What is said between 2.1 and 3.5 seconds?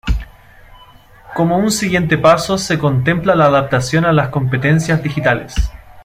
paso se contempla la